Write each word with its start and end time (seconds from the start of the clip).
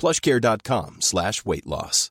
plushcare.com 0.00 1.00
slash 1.00 1.42
weight 1.44 1.66
loss. 1.66 2.10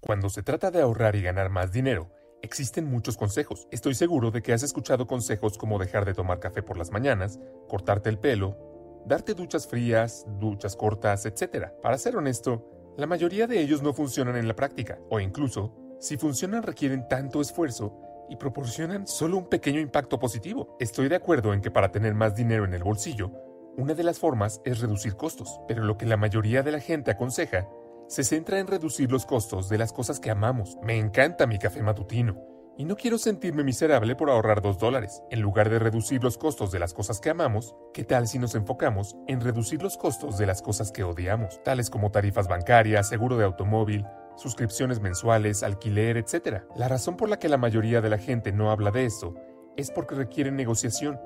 Cuando 0.00 0.30
se 0.30 0.42
trata 0.42 0.70
de 0.70 0.80
ahorrar 0.80 1.14
y 1.14 1.22
ganar 1.22 1.50
más 1.50 1.72
dinero, 1.72 2.10
existen 2.42 2.86
muchos 2.86 3.18
consejos. 3.18 3.68
Estoy 3.70 3.94
seguro 3.94 4.30
de 4.30 4.42
que 4.42 4.54
has 4.54 4.62
escuchado 4.62 5.06
consejos 5.06 5.58
como 5.58 5.78
dejar 5.78 6.06
de 6.06 6.14
tomar 6.14 6.40
café 6.40 6.62
por 6.62 6.78
las 6.78 6.90
mañanas, 6.90 7.38
cortarte 7.68 8.08
el 8.08 8.18
pelo, 8.18 9.02
darte 9.06 9.34
duchas 9.34 9.68
frías, 9.68 10.24
duchas 10.40 10.74
cortas, 10.74 11.26
etc. 11.26 11.66
Para 11.82 11.98
ser 11.98 12.16
honesto, 12.16 12.94
la 12.96 13.06
mayoría 13.06 13.46
de 13.46 13.60
ellos 13.60 13.82
no 13.82 13.92
funcionan 13.92 14.36
en 14.36 14.48
la 14.48 14.56
práctica, 14.56 14.98
o 15.10 15.20
incluso, 15.20 15.76
si 16.00 16.16
funcionan 16.16 16.62
requieren 16.62 17.06
tanto 17.06 17.42
esfuerzo 17.42 18.26
y 18.30 18.36
proporcionan 18.36 19.06
solo 19.06 19.36
un 19.36 19.48
pequeño 19.48 19.80
impacto 19.80 20.18
positivo. 20.18 20.76
Estoy 20.80 21.08
de 21.08 21.16
acuerdo 21.16 21.52
en 21.52 21.60
que 21.60 21.70
para 21.70 21.92
tener 21.92 22.14
más 22.14 22.34
dinero 22.34 22.64
en 22.64 22.72
el 22.72 22.82
bolsillo, 22.82 23.32
una 23.76 23.94
de 23.94 24.02
las 24.02 24.18
formas 24.18 24.60
es 24.64 24.80
reducir 24.80 25.16
costos, 25.16 25.60
pero 25.68 25.84
lo 25.84 25.96
que 25.96 26.06
la 26.06 26.16
mayoría 26.16 26.62
de 26.62 26.72
la 26.72 26.80
gente 26.80 27.10
aconseja 27.10 27.68
se 28.08 28.24
centra 28.24 28.58
en 28.58 28.66
reducir 28.66 29.12
los 29.12 29.24
costos 29.24 29.68
de 29.68 29.78
las 29.78 29.92
cosas 29.92 30.18
que 30.18 30.30
amamos. 30.30 30.76
Me 30.82 30.98
encanta 30.98 31.46
mi 31.46 31.58
café 31.58 31.82
matutino. 31.82 32.36
Y 32.76 32.84
no 32.84 32.96
quiero 32.96 33.18
sentirme 33.18 33.62
miserable 33.62 34.16
por 34.16 34.30
ahorrar 34.30 34.62
dos 34.62 34.78
dólares. 34.78 35.22
En 35.30 35.40
lugar 35.40 35.70
de 35.70 35.78
reducir 35.78 36.24
los 36.24 36.38
costos 36.38 36.72
de 36.72 36.78
las 36.78 36.94
cosas 36.94 37.20
que 37.20 37.30
amamos, 37.30 37.76
¿qué 37.92 38.04
tal 38.04 38.26
si 38.26 38.38
nos 38.38 38.54
enfocamos 38.54 39.16
en 39.28 39.40
reducir 39.40 39.82
los 39.82 39.96
costos 39.96 40.38
de 40.38 40.46
las 40.46 40.62
cosas 40.62 40.90
que 40.90 41.04
odiamos? 41.04 41.62
Tales 41.62 41.90
como 41.90 42.10
tarifas 42.10 42.48
bancarias, 42.48 43.08
seguro 43.08 43.36
de 43.36 43.44
automóvil, 43.44 44.06
suscripciones 44.36 45.00
mensuales, 45.00 45.62
alquiler, 45.62 46.16
etc. 46.16 46.62
La 46.74 46.88
razón 46.88 47.16
por 47.16 47.28
la 47.28 47.38
que 47.38 47.48
la 47.48 47.58
mayoría 47.58 48.00
de 48.00 48.10
la 48.10 48.18
gente 48.18 48.50
no 48.50 48.70
habla 48.70 48.90
de 48.90 49.04
esto 49.04 49.34
es 49.76 49.90
porque 49.90 50.14
requieren 50.14 50.56
negociación. 50.56 51.20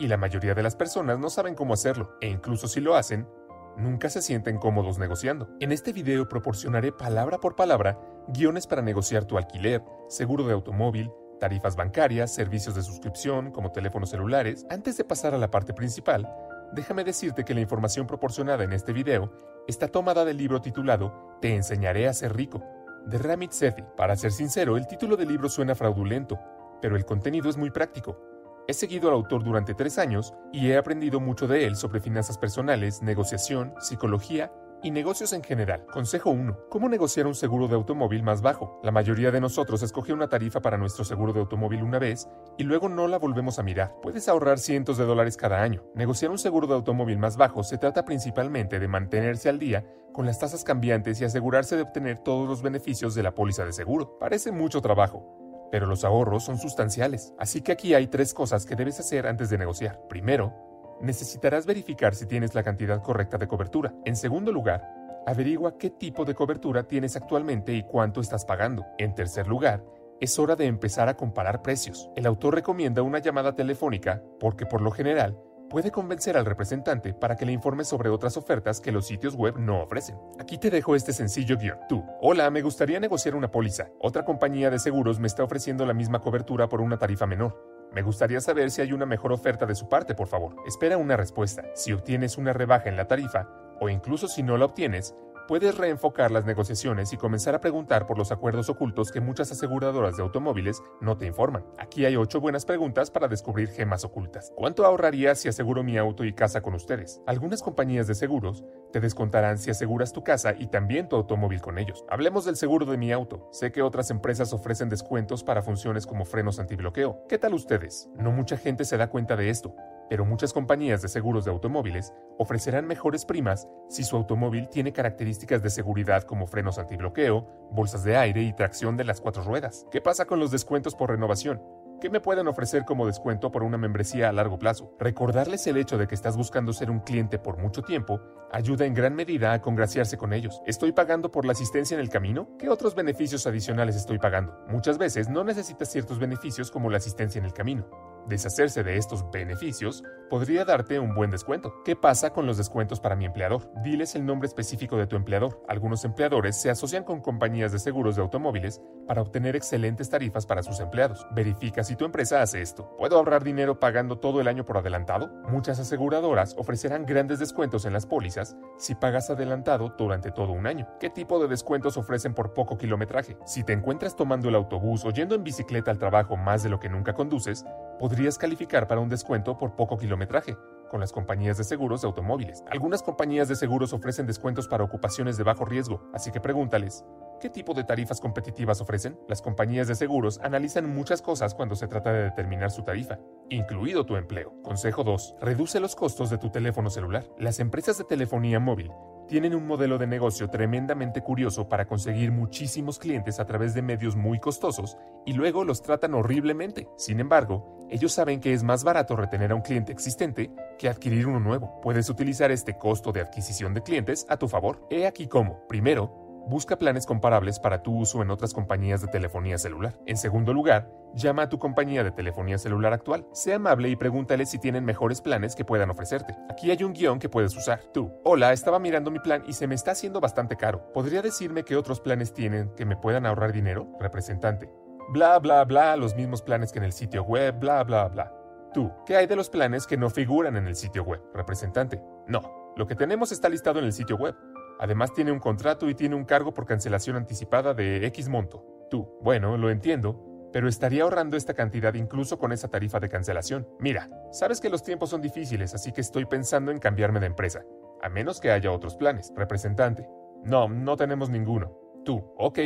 Y 0.00 0.08
la 0.08 0.16
mayoría 0.16 0.54
de 0.54 0.62
las 0.62 0.76
personas 0.76 1.18
no 1.18 1.28
saben 1.28 1.54
cómo 1.54 1.74
hacerlo, 1.74 2.16
e 2.22 2.28
incluso 2.28 2.66
si 2.66 2.80
lo 2.80 2.96
hacen, 2.96 3.28
nunca 3.76 4.08
se 4.08 4.22
sienten 4.22 4.56
cómodos 4.56 4.98
negociando. 4.98 5.50
En 5.60 5.72
este 5.72 5.92
video 5.92 6.26
proporcionaré 6.26 6.90
palabra 6.90 7.38
por 7.38 7.54
palabra 7.54 8.00
guiones 8.28 8.66
para 8.66 8.80
negociar 8.80 9.26
tu 9.26 9.36
alquiler, 9.36 9.84
seguro 10.08 10.46
de 10.46 10.54
automóvil, 10.54 11.10
tarifas 11.38 11.76
bancarias, 11.76 12.34
servicios 12.34 12.74
de 12.74 12.82
suscripción 12.82 13.50
como 13.50 13.72
teléfonos 13.72 14.08
celulares. 14.08 14.66
Antes 14.70 14.96
de 14.96 15.04
pasar 15.04 15.34
a 15.34 15.38
la 15.38 15.50
parte 15.50 15.74
principal, 15.74 16.26
déjame 16.72 17.04
decirte 17.04 17.44
que 17.44 17.54
la 17.54 17.60
información 17.60 18.06
proporcionada 18.06 18.64
en 18.64 18.72
este 18.72 18.94
video 18.94 19.30
está 19.68 19.88
tomada 19.88 20.24
del 20.24 20.38
libro 20.38 20.62
titulado 20.62 21.36
Te 21.42 21.54
enseñaré 21.54 22.08
a 22.08 22.14
ser 22.14 22.34
rico, 22.34 22.62
de 23.04 23.18
Ramit 23.18 23.52
Sethi. 23.52 23.82
Para 23.98 24.16
ser 24.16 24.32
sincero, 24.32 24.78
el 24.78 24.86
título 24.86 25.16
del 25.16 25.28
libro 25.28 25.50
suena 25.50 25.74
fraudulento, 25.74 26.38
pero 26.80 26.96
el 26.96 27.04
contenido 27.04 27.50
es 27.50 27.58
muy 27.58 27.70
práctico. 27.70 28.29
He 28.68 28.72
seguido 28.72 29.08
al 29.08 29.14
autor 29.14 29.42
durante 29.42 29.74
tres 29.74 29.98
años 29.98 30.34
y 30.52 30.68
he 30.68 30.76
aprendido 30.76 31.20
mucho 31.20 31.46
de 31.48 31.66
él 31.66 31.76
sobre 31.76 32.00
finanzas 32.00 32.38
personales, 32.38 33.02
negociación, 33.02 33.74
psicología 33.80 34.52
y 34.82 34.90
negocios 34.90 35.32
en 35.32 35.42
general. 35.42 35.84
Consejo 35.92 36.30
1. 36.30 36.68
¿Cómo 36.68 36.88
negociar 36.88 37.26
un 37.26 37.34
seguro 37.34 37.68
de 37.68 37.74
automóvil 37.74 38.22
más 38.22 38.42
bajo? 38.42 38.80
La 38.82 38.92
mayoría 38.92 39.30
de 39.30 39.40
nosotros 39.40 39.82
escoge 39.82 40.12
una 40.12 40.28
tarifa 40.28 40.60
para 40.60 40.78
nuestro 40.78 41.04
seguro 41.04 41.32
de 41.32 41.40
automóvil 41.40 41.82
una 41.82 41.98
vez 41.98 42.28
y 42.56 42.64
luego 42.64 42.88
no 42.88 43.08
la 43.08 43.18
volvemos 43.18 43.58
a 43.58 43.62
mirar. 43.62 43.94
Puedes 44.02 44.28
ahorrar 44.28 44.58
cientos 44.58 44.96
de 44.96 45.04
dólares 45.04 45.36
cada 45.36 45.62
año. 45.62 45.82
Negociar 45.94 46.30
un 46.30 46.38
seguro 46.38 46.66
de 46.66 46.74
automóvil 46.74 47.18
más 47.18 47.36
bajo 47.36 47.62
se 47.62 47.78
trata 47.78 48.04
principalmente 48.04 48.78
de 48.78 48.88
mantenerse 48.88 49.48
al 49.48 49.58
día 49.58 49.84
con 50.12 50.26
las 50.26 50.38
tasas 50.38 50.64
cambiantes 50.64 51.20
y 51.20 51.24
asegurarse 51.24 51.76
de 51.76 51.82
obtener 51.82 52.18
todos 52.18 52.48
los 52.48 52.62
beneficios 52.62 53.14
de 53.14 53.22
la 53.22 53.34
póliza 53.34 53.64
de 53.64 53.72
seguro. 53.72 54.18
Parece 54.18 54.50
mucho 54.50 54.80
trabajo, 54.80 55.39
pero 55.70 55.86
los 55.86 56.04
ahorros 56.04 56.44
son 56.44 56.58
sustanciales. 56.58 57.34
Así 57.38 57.60
que 57.60 57.72
aquí 57.72 57.94
hay 57.94 58.08
tres 58.08 58.34
cosas 58.34 58.66
que 58.66 58.76
debes 58.76 59.00
hacer 59.00 59.26
antes 59.26 59.50
de 59.50 59.58
negociar. 59.58 60.00
Primero, 60.08 60.54
necesitarás 61.00 61.66
verificar 61.66 62.14
si 62.14 62.26
tienes 62.26 62.54
la 62.54 62.62
cantidad 62.62 63.02
correcta 63.02 63.38
de 63.38 63.48
cobertura. 63.48 63.94
En 64.04 64.16
segundo 64.16 64.52
lugar, 64.52 64.82
averigua 65.26 65.78
qué 65.78 65.90
tipo 65.90 66.24
de 66.24 66.34
cobertura 66.34 66.84
tienes 66.84 67.16
actualmente 67.16 67.72
y 67.72 67.82
cuánto 67.82 68.20
estás 68.20 68.44
pagando. 68.44 68.86
En 68.98 69.14
tercer 69.14 69.46
lugar, 69.46 69.84
es 70.20 70.38
hora 70.38 70.54
de 70.56 70.66
empezar 70.66 71.08
a 71.08 71.16
comparar 71.16 71.62
precios. 71.62 72.10
El 72.14 72.26
autor 72.26 72.54
recomienda 72.54 73.02
una 73.02 73.20
llamada 73.20 73.54
telefónica 73.54 74.22
porque 74.38 74.66
por 74.66 74.82
lo 74.82 74.90
general 74.90 75.38
puede 75.70 75.92
convencer 75.92 76.36
al 76.36 76.44
representante 76.44 77.14
para 77.14 77.36
que 77.36 77.46
le 77.46 77.52
informe 77.52 77.84
sobre 77.84 78.10
otras 78.10 78.36
ofertas 78.36 78.80
que 78.80 78.92
los 78.92 79.06
sitios 79.06 79.36
web 79.36 79.56
no 79.56 79.80
ofrecen. 79.82 80.18
Aquí 80.38 80.58
te 80.58 80.68
dejo 80.68 80.96
este 80.96 81.12
sencillo 81.12 81.56
guion. 81.56 81.78
Tú, 81.88 82.04
hola, 82.20 82.50
me 82.50 82.60
gustaría 82.60 82.98
negociar 83.00 83.36
una 83.36 83.50
póliza. 83.50 83.88
Otra 84.00 84.24
compañía 84.24 84.68
de 84.68 84.80
seguros 84.80 85.20
me 85.20 85.28
está 85.28 85.44
ofreciendo 85.44 85.86
la 85.86 85.94
misma 85.94 86.20
cobertura 86.20 86.68
por 86.68 86.80
una 86.80 86.98
tarifa 86.98 87.26
menor. 87.26 87.56
Me 87.92 88.02
gustaría 88.02 88.40
saber 88.40 88.70
si 88.70 88.82
hay 88.82 88.92
una 88.92 89.06
mejor 89.06 89.32
oferta 89.32 89.64
de 89.64 89.74
su 89.74 89.88
parte, 89.88 90.14
por 90.14 90.26
favor. 90.26 90.56
Espera 90.66 90.96
una 90.96 91.16
respuesta. 91.16 91.64
Si 91.74 91.92
obtienes 91.92 92.36
una 92.36 92.52
rebaja 92.52 92.88
en 92.88 92.96
la 92.96 93.06
tarifa, 93.06 93.48
o 93.80 93.88
incluso 93.88 94.28
si 94.28 94.42
no 94.42 94.56
la 94.56 94.66
obtienes, 94.66 95.14
puedes 95.50 95.76
reenfocar 95.76 96.30
las 96.30 96.44
negociaciones 96.44 97.12
y 97.12 97.16
comenzar 97.16 97.56
a 97.56 97.60
preguntar 97.60 98.06
por 98.06 98.16
los 98.16 98.30
acuerdos 98.30 98.68
ocultos 98.68 99.10
que 99.10 99.20
muchas 99.20 99.50
aseguradoras 99.50 100.16
de 100.16 100.22
automóviles 100.22 100.80
no 101.00 101.18
te 101.18 101.26
informan. 101.26 101.64
Aquí 101.76 102.04
hay 102.04 102.14
8 102.14 102.40
buenas 102.40 102.64
preguntas 102.64 103.10
para 103.10 103.26
descubrir 103.26 103.68
gemas 103.68 104.04
ocultas. 104.04 104.52
¿Cuánto 104.54 104.86
ahorraría 104.86 105.34
si 105.34 105.48
aseguro 105.48 105.82
mi 105.82 105.98
auto 105.98 106.24
y 106.24 106.34
casa 106.34 106.60
con 106.60 106.74
ustedes? 106.74 107.20
Algunas 107.26 107.64
compañías 107.64 108.06
de 108.06 108.14
seguros 108.14 108.62
te 108.92 109.00
descontarán 109.00 109.58
si 109.58 109.72
aseguras 109.72 110.12
tu 110.12 110.22
casa 110.22 110.54
y 110.56 110.68
también 110.68 111.08
tu 111.08 111.16
automóvil 111.16 111.60
con 111.60 111.78
ellos. 111.78 112.04
Hablemos 112.08 112.44
del 112.44 112.54
seguro 112.54 112.86
de 112.86 112.96
mi 112.96 113.10
auto. 113.10 113.48
Sé 113.50 113.72
que 113.72 113.82
otras 113.82 114.12
empresas 114.12 114.52
ofrecen 114.52 114.88
descuentos 114.88 115.42
para 115.42 115.62
funciones 115.62 116.06
como 116.06 116.26
frenos 116.26 116.60
antibloqueo. 116.60 117.26
¿Qué 117.28 117.38
tal 117.38 117.54
ustedes? 117.54 118.08
No 118.14 118.30
mucha 118.30 118.56
gente 118.56 118.84
se 118.84 118.96
da 118.96 119.10
cuenta 119.10 119.34
de 119.34 119.50
esto 119.50 119.74
pero 120.10 120.24
muchas 120.24 120.52
compañías 120.52 121.00
de 121.02 121.08
seguros 121.08 121.44
de 121.44 121.52
automóviles 121.52 122.12
ofrecerán 122.36 122.84
mejores 122.84 123.24
primas 123.24 123.68
si 123.88 124.02
su 124.02 124.16
automóvil 124.16 124.68
tiene 124.68 124.92
características 124.92 125.62
de 125.62 125.70
seguridad 125.70 126.24
como 126.24 126.48
frenos 126.48 126.78
antibloqueo, 126.78 127.46
bolsas 127.70 128.02
de 128.02 128.16
aire 128.16 128.42
y 128.42 128.52
tracción 128.52 128.96
de 128.96 129.04
las 129.04 129.20
cuatro 129.20 129.44
ruedas. 129.44 129.86
¿Qué 129.92 130.00
pasa 130.00 130.24
con 130.24 130.40
los 130.40 130.50
descuentos 130.50 130.96
por 130.96 131.10
renovación? 131.10 131.62
¿Qué 132.00 132.10
me 132.10 132.20
pueden 132.20 132.48
ofrecer 132.48 132.84
como 132.86 133.06
descuento 133.06 133.52
por 133.52 133.62
una 133.62 133.78
membresía 133.78 134.28
a 134.28 134.32
largo 134.32 134.58
plazo? 134.58 134.96
Recordarles 134.98 135.66
el 135.66 135.76
hecho 135.76 135.96
de 135.96 136.08
que 136.08 136.14
estás 136.14 136.36
buscando 136.36 136.72
ser 136.72 136.90
un 136.90 137.00
cliente 137.00 137.38
por 137.38 137.58
mucho 137.58 137.82
tiempo 137.82 138.20
ayuda 138.50 138.86
en 138.86 138.94
gran 138.94 139.14
medida 139.14 139.52
a 139.52 139.60
congraciarse 139.60 140.16
con 140.16 140.32
ellos. 140.32 140.60
¿Estoy 140.66 140.90
pagando 140.90 141.30
por 141.30 141.44
la 141.44 141.52
asistencia 141.52 141.94
en 141.94 142.00
el 142.00 142.08
camino? 142.08 142.48
¿Qué 142.58 142.68
otros 142.68 142.96
beneficios 142.96 143.46
adicionales 143.46 143.94
estoy 143.94 144.18
pagando? 144.18 144.58
Muchas 144.66 144.98
veces 144.98 145.28
no 145.28 145.44
necesitas 145.44 145.92
ciertos 145.92 146.18
beneficios 146.18 146.70
como 146.70 146.90
la 146.90 146.96
asistencia 146.96 147.38
en 147.38 147.44
el 147.44 147.52
camino. 147.52 147.86
Deshacerse 148.28 148.82
de 148.82 148.96
estos 148.96 149.30
beneficios 149.30 150.02
podría 150.30 150.64
darte 150.64 151.00
un 151.00 151.14
buen 151.14 151.30
descuento. 151.30 151.74
¿Qué 151.84 151.96
pasa 151.96 152.32
con 152.32 152.46
los 152.46 152.56
descuentos 152.56 153.00
para 153.00 153.16
mi 153.16 153.24
empleador? 153.24 153.68
Diles 153.82 154.14
el 154.14 154.24
nombre 154.24 154.46
específico 154.46 154.96
de 154.96 155.08
tu 155.08 155.16
empleador. 155.16 155.60
Algunos 155.68 156.04
empleadores 156.04 156.60
se 156.60 156.70
asocian 156.70 157.02
con 157.02 157.20
compañías 157.20 157.72
de 157.72 157.80
seguros 157.80 158.14
de 158.14 158.22
automóviles 158.22 158.80
para 159.08 159.22
obtener 159.22 159.56
excelentes 159.56 160.08
tarifas 160.08 160.46
para 160.46 160.62
sus 160.62 160.78
empleados. 160.78 161.26
Verifica 161.34 161.82
si 161.82 161.96
tu 161.96 162.04
empresa 162.04 162.42
hace 162.42 162.62
esto. 162.62 162.94
¿Puedo 162.96 163.16
ahorrar 163.16 163.42
dinero 163.42 163.80
pagando 163.80 164.18
todo 164.18 164.40
el 164.40 164.46
año 164.46 164.64
por 164.64 164.78
adelantado? 164.78 165.28
Muchas 165.48 165.80
aseguradoras 165.80 166.54
ofrecerán 166.56 167.06
grandes 167.06 167.40
descuentos 167.40 167.84
en 167.84 167.92
las 167.92 168.06
pólizas 168.06 168.56
si 168.78 168.94
pagas 168.94 169.30
adelantado 169.30 169.94
durante 169.98 170.30
todo 170.30 170.52
un 170.52 170.68
año. 170.68 170.86
¿Qué 171.00 171.10
tipo 171.10 171.40
de 171.40 171.48
descuentos 171.48 171.96
ofrecen 171.96 172.34
por 172.34 172.54
poco 172.54 172.78
kilometraje? 172.78 173.36
Si 173.46 173.64
te 173.64 173.72
encuentras 173.72 174.14
tomando 174.14 174.48
el 174.48 174.54
autobús 174.54 175.04
o 175.04 175.10
yendo 175.10 175.34
en 175.34 175.42
bicicleta 175.42 175.90
al 175.90 175.98
trabajo 175.98 176.36
más 176.36 176.62
de 176.62 176.68
lo 176.68 176.78
que 176.78 176.88
nunca 176.88 177.14
conduces, 177.14 177.64
podrías 178.10 178.38
calificar 178.38 178.88
para 178.88 179.00
un 179.00 179.08
descuento 179.08 179.56
por 179.56 179.76
poco 179.76 179.96
kilometraje 179.96 180.56
con 180.90 180.98
las 180.98 181.12
compañías 181.12 181.56
de 181.58 181.62
seguros 181.62 182.02
de 182.02 182.08
automóviles. 182.08 182.64
Algunas 182.68 183.04
compañías 183.04 183.46
de 183.46 183.54
seguros 183.54 183.92
ofrecen 183.92 184.26
descuentos 184.26 184.66
para 184.66 184.82
ocupaciones 184.82 185.36
de 185.36 185.44
bajo 185.44 185.64
riesgo, 185.64 186.10
así 186.12 186.32
que 186.32 186.40
pregúntales, 186.40 187.04
¿qué 187.40 187.48
tipo 187.48 187.72
de 187.72 187.84
tarifas 187.84 188.20
competitivas 188.20 188.80
ofrecen? 188.80 189.16
Las 189.28 189.40
compañías 189.42 189.86
de 189.86 189.94
seguros 189.94 190.40
analizan 190.42 190.92
muchas 190.92 191.22
cosas 191.22 191.54
cuando 191.54 191.76
se 191.76 191.86
trata 191.86 192.12
de 192.12 192.24
determinar 192.24 192.72
su 192.72 192.82
tarifa, 192.82 193.20
incluido 193.48 194.04
tu 194.04 194.16
empleo. 194.16 194.60
Consejo 194.64 195.04
2. 195.04 195.36
Reduce 195.40 195.78
los 195.78 195.94
costos 195.94 196.30
de 196.30 196.38
tu 196.38 196.50
teléfono 196.50 196.90
celular. 196.90 197.28
Las 197.38 197.60
empresas 197.60 197.96
de 197.96 198.02
telefonía 198.02 198.58
móvil 198.58 198.90
tienen 199.28 199.54
un 199.54 199.68
modelo 199.68 199.96
de 199.98 200.08
negocio 200.08 200.50
tremendamente 200.50 201.22
curioso 201.22 201.68
para 201.68 201.86
conseguir 201.86 202.32
muchísimos 202.32 202.98
clientes 202.98 203.38
a 203.38 203.46
través 203.46 203.72
de 203.74 203.82
medios 203.82 204.16
muy 204.16 204.40
costosos 204.40 204.96
y 205.24 205.34
luego 205.34 205.62
los 205.62 205.82
tratan 205.82 206.14
horriblemente. 206.14 206.88
Sin 206.96 207.20
embargo, 207.20 207.79
ellos 207.90 208.12
saben 208.12 208.40
que 208.40 208.52
es 208.52 208.62
más 208.62 208.84
barato 208.84 209.16
retener 209.16 209.50
a 209.50 209.56
un 209.56 209.62
cliente 209.62 209.90
existente 209.90 210.50
que 210.78 210.88
adquirir 210.88 211.26
uno 211.26 211.40
nuevo. 211.40 211.80
Puedes 211.82 212.08
utilizar 212.08 212.52
este 212.52 212.78
costo 212.78 213.10
de 213.10 213.20
adquisición 213.20 213.74
de 213.74 213.82
clientes 213.82 214.26
a 214.28 214.36
tu 214.36 214.48
favor. 214.48 214.86
He 214.90 215.06
aquí 215.06 215.26
cómo. 215.26 215.66
Primero, 215.68 216.44
busca 216.48 216.78
planes 216.78 217.04
comparables 217.04 217.58
para 217.58 217.82
tu 217.82 217.98
uso 217.98 218.22
en 218.22 218.30
otras 218.30 218.54
compañías 218.54 219.00
de 219.00 219.08
telefonía 219.08 219.58
celular. 219.58 219.98
En 220.06 220.16
segundo 220.16 220.54
lugar, 220.54 220.88
llama 221.14 221.42
a 221.42 221.48
tu 221.48 221.58
compañía 221.58 222.04
de 222.04 222.12
telefonía 222.12 222.58
celular 222.58 222.92
actual. 222.92 223.26
Sé 223.32 223.54
amable 223.54 223.88
y 223.88 223.96
pregúntale 223.96 224.46
si 224.46 224.58
tienen 224.58 224.84
mejores 224.84 225.20
planes 225.20 225.56
que 225.56 225.64
puedan 225.64 225.90
ofrecerte. 225.90 226.36
Aquí 226.48 226.70
hay 226.70 226.84
un 226.84 226.92
guion 226.92 227.18
que 227.18 227.28
puedes 227.28 227.56
usar. 227.56 227.80
Tú, 227.92 228.12
hola, 228.24 228.52
estaba 228.52 228.78
mirando 228.78 229.10
mi 229.10 229.18
plan 229.18 229.42
y 229.48 229.52
se 229.52 229.66
me 229.66 229.74
está 229.74 229.90
haciendo 229.90 230.20
bastante 230.20 230.56
caro. 230.56 230.92
¿Podría 230.92 231.22
decirme 231.22 231.64
qué 231.64 231.76
otros 231.76 232.00
planes 232.00 232.32
tienen 232.32 232.70
que 232.76 232.84
me 232.84 232.96
puedan 232.96 233.26
ahorrar 233.26 233.52
dinero? 233.52 233.88
Representante 233.98 234.70
bla, 235.08 235.38
bla, 235.38 235.64
bla, 235.64 235.96
los 235.96 236.14
mismos 236.14 236.42
planes 236.42 236.72
que 236.72 236.78
en 236.78 236.84
el 236.84 236.92
sitio 236.92 237.22
web, 237.24 237.58
bla, 237.58 237.82
bla, 237.84 238.08
bla. 238.08 238.32
Tú, 238.72 238.92
¿qué 239.04 239.16
hay 239.16 239.26
de 239.26 239.36
los 239.36 239.50
planes 239.50 239.86
que 239.86 239.96
no 239.96 240.10
figuran 240.10 240.56
en 240.56 240.66
el 240.66 240.76
sitio 240.76 241.02
web? 241.02 241.20
Representante. 241.34 242.02
No, 242.28 242.72
lo 242.76 242.86
que 242.86 242.94
tenemos 242.94 243.32
está 243.32 243.48
listado 243.48 243.80
en 243.80 243.86
el 243.86 243.92
sitio 243.92 244.16
web. 244.16 244.36
Además 244.78 245.12
tiene 245.12 245.32
un 245.32 245.40
contrato 245.40 245.88
y 245.90 245.94
tiene 245.94 246.14
un 246.14 246.24
cargo 246.24 246.54
por 246.54 246.66
cancelación 246.66 247.16
anticipada 247.16 247.74
de 247.74 248.06
X 248.06 248.28
monto. 248.28 248.64
Tú, 248.90 249.18
bueno, 249.20 249.56
lo 249.56 249.70
entiendo, 249.70 250.48
pero 250.52 250.68
estaría 250.68 251.02
ahorrando 251.02 251.36
esta 251.36 251.54
cantidad 251.54 251.94
incluso 251.94 252.38
con 252.38 252.52
esa 252.52 252.68
tarifa 252.68 253.00
de 253.00 253.08
cancelación. 253.08 253.68
Mira, 253.78 254.08
sabes 254.32 254.60
que 254.60 254.70
los 254.70 254.82
tiempos 254.82 255.10
son 255.10 255.20
difíciles, 255.20 255.74
así 255.74 255.92
que 255.92 256.00
estoy 256.00 256.24
pensando 256.24 256.70
en 256.70 256.78
cambiarme 256.78 257.20
de 257.20 257.26
empresa, 257.26 257.64
a 258.02 258.08
menos 258.08 258.40
que 258.40 258.50
haya 258.50 258.72
otros 258.72 258.96
planes. 258.96 259.32
Representante. 259.36 260.08
No, 260.44 260.68
no 260.68 260.96
tenemos 260.96 261.28
ninguno. 261.28 261.76
Tú, 262.04 262.32
ok, 262.38 262.58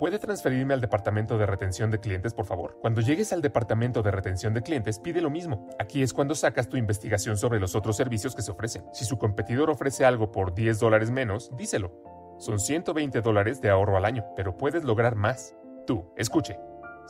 ¿Puede 0.00 0.18
transferirme 0.18 0.72
al 0.72 0.80
departamento 0.80 1.36
de 1.36 1.44
retención 1.44 1.90
de 1.90 2.00
clientes, 2.00 2.32
por 2.32 2.46
favor? 2.46 2.78
Cuando 2.80 3.02
llegues 3.02 3.34
al 3.34 3.42
departamento 3.42 4.02
de 4.02 4.10
retención 4.10 4.54
de 4.54 4.62
clientes, 4.62 4.98
pide 4.98 5.20
lo 5.20 5.28
mismo. 5.28 5.68
Aquí 5.78 6.02
es 6.02 6.14
cuando 6.14 6.34
sacas 6.34 6.70
tu 6.70 6.78
investigación 6.78 7.36
sobre 7.36 7.60
los 7.60 7.74
otros 7.74 7.98
servicios 7.98 8.34
que 8.34 8.40
se 8.40 8.50
ofrecen. 8.50 8.82
Si 8.94 9.04
su 9.04 9.18
competidor 9.18 9.68
ofrece 9.68 10.06
algo 10.06 10.32
por 10.32 10.54
10 10.54 10.80
dólares 10.80 11.10
menos, 11.10 11.54
díselo. 11.54 11.92
Son 12.38 12.58
120 12.58 13.20
dólares 13.20 13.60
de 13.60 13.68
ahorro 13.68 13.98
al 13.98 14.06
año, 14.06 14.24
pero 14.36 14.56
puedes 14.56 14.84
lograr 14.84 15.16
más. 15.16 15.54
Tú, 15.86 16.10
escuche. 16.16 16.58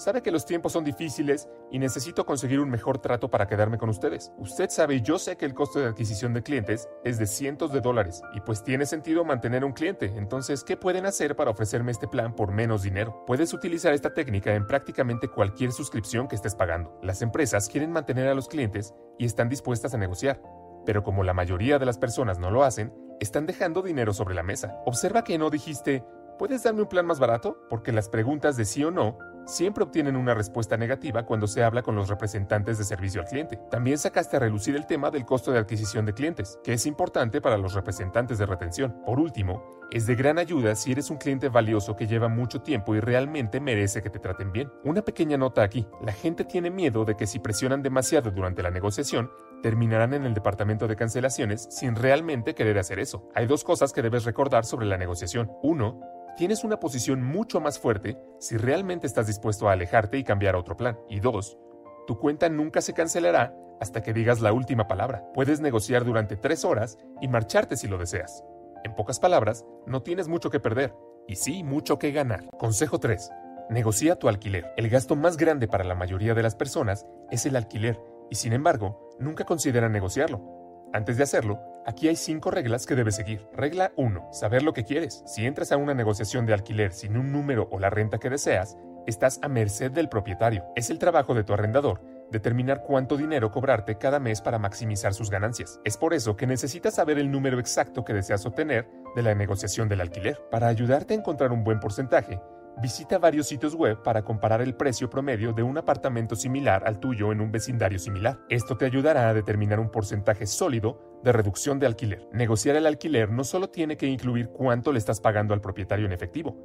Sabe 0.00 0.22
que 0.22 0.30
los 0.30 0.46
tiempos 0.46 0.72
son 0.72 0.82
difíciles 0.82 1.46
y 1.70 1.78
necesito 1.78 2.24
conseguir 2.24 2.58
un 2.60 2.70
mejor 2.70 3.00
trato 3.00 3.28
para 3.28 3.46
quedarme 3.46 3.76
con 3.76 3.90
ustedes. 3.90 4.32
Usted 4.38 4.70
sabe 4.70 4.94
y 4.94 5.02
yo 5.02 5.18
sé 5.18 5.36
que 5.36 5.44
el 5.44 5.52
costo 5.52 5.78
de 5.78 5.88
adquisición 5.88 6.32
de 6.32 6.42
clientes 6.42 6.88
es 7.04 7.18
de 7.18 7.26
cientos 7.26 7.70
de 7.70 7.82
dólares 7.82 8.22
y 8.32 8.40
pues 8.40 8.64
tiene 8.64 8.86
sentido 8.86 9.26
mantener 9.26 9.62
un 9.62 9.74
cliente. 9.74 10.06
Entonces, 10.16 10.64
¿qué 10.64 10.78
pueden 10.78 11.04
hacer 11.04 11.36
para 11.36 11.50
ofrecerme 11.50 11.92
este 11.92 12.08
plan 12.08 12.34
por 12.34 12.50
menos 12.50 12.80
dinero? 12.82 13.24
Puedes 13.26 13.52
utilizar 13.52 13.92
esta 13.92 14.14
técnica 14.14 14.54
en 14.54 14.66
prácticamente 14.66 15.28
cualquier 15.28 15.70
suscripción 15.70 16.28
que 16.28 16.36
estés 16.36 16.54
pagando. 16.54 16.98
Las 17.02 17.20
empresas 17.20 17.68
quieren 17.68 17.92
mantener 17.92 18.26
a 18.28 18.34
los 18.34 18.48
clientes 18.48 18.94
y 19.18 19.26
están 19.26 19.50
dispuestas 19.50 19.92
a 19.92 19.98
negociar, 19.98 20.40
pero 20.86 21.02
como 21.02 21.24
la 21.24 21.34
mayoría 21.34 21.78
de 21.78 21.84
las 21.84 21.98
personas 21.98 22.38
no 22.38 22.50
lo 22.50 22.64
hacen, 22.64 22.94
están 23.20 23.44
dejando 23.44 23.82
dinero 23.82 24.14
sobre 24.14 24.34
la 24.34 24.42
mesa. 24.42 24.80
Observa 24.86 25.24
que 25.24 25.36
no 25.36 25.50
dijiste, 25.50 26.02
¿puedes 26.38 26.62
darme 26.62 26.80
un 26.80 26.88
plan 26.88 27.04
más 27.04 27.20
barato? 27.20 27.58
Porque 27.68 27.92
las 27.92 28.08
preguntas 28.08 28.56
de 28.56 28.64
sí 28.64 28.82
o 28.82 28.90
no 28.90 29.18
siempre 29.50 29.84
obtienen 29.84 30.16
una 30.16 30.34
respuesta 30.34 30.76
negativa 30.76 31.26
cuando 31.26 31.46
se 31.46 31.62
habla 31.62 31.82
con 31.82 31.96
los 31.96 32.08
representantes 32.08 32.78
de 32.78 32.84
servicio 32.84 33.20
al 33.20 33.26
cliente. 33.26 33.58
También 33.70 33.98
sacaste 33.98 34.36
a 34.36 34.40
relucir 34.40 34.76
el 34.76 34.86
tema 34.86 35.10
del 35.10 35.26
costo 35.26 35.52
de 35.52 35.58
adquisición 35.58 36.06
de 36.06 36.14
clientes, 36.14 36.58
que 36.62 36.72
es 36.72 36.86
importante 36.86 37.40
para 37.40 37.58
los 37.58 37.74
representantes 37.74 38.38
de 38.38 38.46
retención. 38.46 39.02
Por 39.04 39.18
último, 39.18 39.62
es 39.90 40.06
de 40.06 40.14
gran 40.14 40.38
ayuda 40.38 40.76
si 40.76 40.92
eres 40.92 41.10
un 41.10 41.16
cliente 41.16 41.48
valioso 41.48 41.96
que 41.96 42.06
lleva 42.06 42.28
mucho 42.28 42.62
tiempo 42.62 42.94
y 42.94 43.00
realmente 43.00 43.60
merece 43.60 44.02
que 44.02 44.10
te 44.10 44.20
traten 44.20 44.52
bien. 44.52 44.70
Una 44.84 45.02
pequeña 45.02 45.36
nota 45.36 45.62
aquí, 45.62 45.86
la 46.00 46.12
gente 46.12 46.44
tiene 46.44 46.70
miedo 46.70 47.04
de 47.04 47.16
que 47.16 47.26
si 47.26 47.40
presionan 47.40 47.82
demasiado 47.82 48.30
durante 48.30 48.62
la 48.62 48.70
negociación, 48.70 49.30
terminarán 49.62 50.14
en 50.14 50.24
el 50.24 50.34
departamento 50.34 50.86
de 50.86 50.96
cancelaciones 50.96 51.66
sin 51.70 51.96
realmente 51.96 52.54
querer 52.54 52.78
hacer 52.78 52.98
eso. 52.98 53.28
Hay 53.34 53.46
dos 53.46 53.64
cosas 53.64 53.92
que 53.92 54.02
debes 54.02 54.24
recordar 54.24 54.64
sobre 54.64 54.86
la 54.86 54.96
negociación. 54.96 55.50
Uno, 55.62 56.00
tienes 56.36 56.64
una 56.64 56.80
posición 56.80 57.22
mucho 57.22 57.60
más 57.60 57.78
fuerte 57.78 58.18
si 58.38 58.56
realmente 58.56 59.06
estás 59.06 59.26
dispuesto 59.26 59.68
a 59.68 59.72
alejarte 59.72 60.18
y 60.18 60.24
cambiar 60.24 60.54
a 60.54 60.58
otro 60.58 60.76
plan. 60.76 60.98
Y 61.08 61.20
dos, 61.20 61.58
tu 62.06 62.18
cuenta 62.18 62.48
nunca 62.48 62.80
se 62.80 62.94
cancelará 62.94 63.54
hasta 63.80 64.02
que 64.02 64.12
digas 64.12 64.40
la 64.40 64.52
última 64.52 64.88
palabra. 64.88 65.24
Puedes 65.32 65.60
negociar 65.60 66.04
durante 66.04 66.36
tres 66.36 66.64
horas 66.64 66.98
y 67.20 67.28
marcharte 67.28 67.76
si 67.76 67.88
lo 67.88 67.98
deseas. 67.98 68.44
En 68.84 68.94
pocas 68.94 69.18
palabras, 69.18 69.64
no 69.86 70.02
tienes 70.02 70.28
mucho 70.28 70.50
que 70.50 70.60
perder 70.60 70.94
y 71.26 71.36
sí 71.36 71.62
mucho 71.64 71.98
que 71.98 72.12
ganar. 72.12 72.46
Consejo 72.58 72.98
3. 72.98 73.30
Negocia 73.70 74.16
tu 74.16 74.28
alquiler. 74.28 74.72
El 74.76 74.88
gasto 74.88 75.16
más 75.16 75.36
grande 75.36 75.68
para 75.68 75.84
la 75.84 75.94
mayoría 75.94 76.34
de 76.34 76.42
las 76.42 76.56
personas 76.56 77.06
es 77.30 77.46
el 77.46 77.56
alquiler 77.56 78.00
y 78.30 78.36
sin 78.36 78.52
embargo, 78.52 79.10
nunca 79.18 79.44
consideran 79.44 79.92
negociarlo. 79.92 80.59
Antes 80.92 81.16
de 81.16 81.22
hacerlo, 81.22 81.60
Aquí 81.86 82.08
hay 82.08 82.16
cinco 82.16 82.50
reglas 82.50 82.84
que 82.86 82.94
debes 82.94 83.16
seguir. 83.16 83.48
Regla 83.54 83.92
1. 83.96 84.28
Saber 84.32 84.62
lo 84.62 84.74
que 84.74 84.84
quieres. 84.84 85.22
Si 85.26 85.46
entras 85.46 85.72
a 85.72 85.78
una 85.78 85.94
negociación 85.94 86.44
de 86.44 86.52
alquiler 86.52 86.92
sin 86.92 87.16
un 87.16 87.32
número 87.32 87.68
o 87.72 87.78
la 87.78 87.88
renta 87.88 88.18
que 88.18 88.28
deseas, 88.28 88.76
estás 89.06 89.40
a 89.42 89.48
merced 89.48 89.90
del 89.90 90.10
propietario. 90.10 90.64
Es 90.76 90.90
el 90.90 90.98
trabajo 90.98 91.34
de 91.34 91.42
tu 91.42 91.54
arrendador 91.54 92.02
determinar 92.30 92.82
cuánto 92.82 93.16
dinero 93.16 93.50
cobrarte 93.50 93.98
cada 93.98 94.20
mes 94.20 94.40
para 94.40 94.58
maximizar 94.58 95.14
sus 95.14 95.30
ganancias. 95.30 95.80
Es 95.84 95.96
por 95.96 96.14
eso 96.14 96.36
que 96.36 96.46
necesitas 96.46 96.94
saber 96.94 97.18
el 97.18 97.30
número 97.30 97.58
exacto 97.58 98.04
que 98.04 98.14
deseas 98.14 98.46
obtener 98.46 98.88
de 99.16 99.22
la 99.22 99.34
negociación 99.34 99.88
del 99.88 100.00
alquiler. 100.00 100.40
Para 100.50 100.68
ayudarte 100.68 101.14
a 101.14 101.16
encontrar 101.16 101.50
un 101.50 101.64
buen 101.64 101.80
porcentaje, 101.80 102.40
visita 102.78 103.18
varios 103.18 103.46
sitios 103.46 103.74
web 103.74 104.02
para 104.02 104.22
comparar 104.22 104.62
el 104.62 104.74
precio 104.74 105.10
promedio 105.10 105.52
de 105.52 105.62
un 105.62 105.78
apartamento 105.78 106.36
similar 106.36 106.82
al 106.86 107.00
tuyo 107.00 107.32
en 107.32 107.40
un 107.40 107.52
vecindario 107.52 107.98
similar. 107.98 108.38
Esto 108.48 108.76
te 108.76 108.86
ayudará 108.86 109.28
a 109.28 109.34
determinar 109.34 109.80
un 109.80 109.90
porcentaje 109.90 110.46
sólido 110.46 111.20
de 111.22 111.32
reducción 111.32 111.78
de 111.78 111.86
alquiler. 111.86 112.28
Negociar 112.32 112.76
el 112.76 112.86
alquiler 112.86 113.30
no 113.30 113.44
solo 113.44 113.68
tiene 113.68 113.96
que 113.96 114.06
incluir 114.06 114.48
cuánto 114.48 114.92
le 114.92 114.98
estás 114.98 115.20
pagando 115.20 115.54
al 115.54 115.60
propietario 115.60 116.06
en 116.06 116.12
efectivo, 116.12 116.56